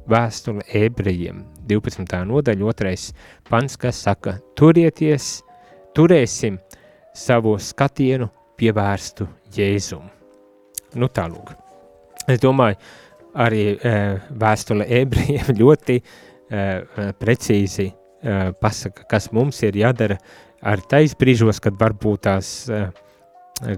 [0.09, 1.45] vēstule ebrejiem.
[1.69, 2.19] 12.
[2.27, 2.93] nodaļa, 2.
[3.49, 5.39] pants, kas saka, turieties,
[5.95, 6.59] turēsim
[7.15, 8.27] savu skatienu
[8.59, 10.11] pievērstu Jēzumu.
[10.99, 11.62] Nu tālūk.
[12.29, 12.77] Es domāju,
[13.33, 13.97] arī e,
[14.43, 16.63] vēstule ebrejiem ļoti e,
[17.19, 17.89] precīzi
[18.23, 20.15] Eh, pasaka, kas mums ir jādara
[20.63, 22.53] ar tais brīžos, kad varbūt tās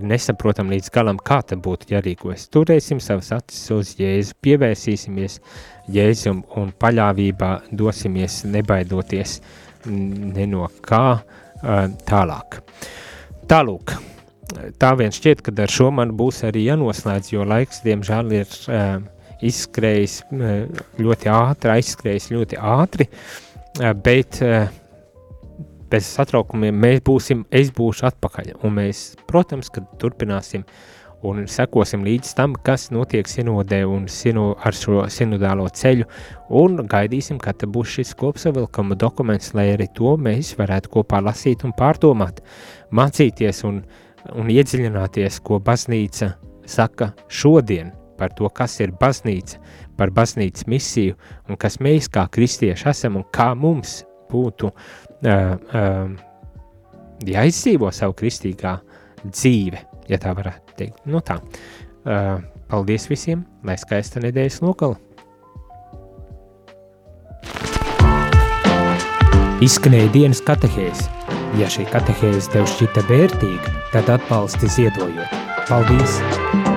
[0.06, 2.46] nesaprotam līdz galam, kā tam būtu jārīkojas.
[2.54, 5.40] Turēsim savas acis uz Jēzu, pievērsīsimies
[5.98, 9.40] Jēzum un paļāvībā dosimies nebaidoties
[9.90, 12.62] ne no kā uh, tālāk.
[14.80, 19.00] Tā vien šķiet, ka ar šo man būs arī jānoslēdz, jo laiks, diemžēl, ir uh,
[19.46, 20.22] izskrējis
[21.02, 23.10] ļoti ātri, aizskrējis ļoti ātri.
[23.10, 23.46] Uh,
[23.94, 24.68] bet eh,
[25.92, 29.72] bez satraukumiem mēs būsim, es būšu atpakaļ, un mēs, protams,
[30.02, 30.66] turpināsim
[31.26, 36.06] un sekosim līdz tam, kas notiek sinodē un sino, ar šo sinodālo ceļu,
[36.62, 41.74] un gaidīsim, kad būs šis kopsavilkuma dokuments, lai arī to mēs varētu kopā lasīt un
[41.78, 42.44] pārdomāt,
[42.94, 43.82] mācīties un,
[44.34, 46.34] un iedziļināties, ko baznīca
[46.66, 49.60] saka šodien par to, kas ir baznīca,
[50.00, 51.16] par baznīcas misiju
[51.50, 54.76] un kas mēs kā kristieši esam un kā mums būtu uh,
[55.30, 56.10] uh,
[57.26, 58.78] jāizdzīvo savu kristīgā
[59.26, 61.02] dzīve, ja tā varētu teikt.
[61.10, 62.40] Nu tā, uh,
[62.72, 65.00] paldies visiem, lai skaista nedēļas nokala.
[69.64, 71.06] Izskanēja dienas katehēs.
[71.56, 75.28] Ja šī katehēze tev šķita vērtīga, tad atbalsti ziedojot.
[75.70, 76.75] Paldies!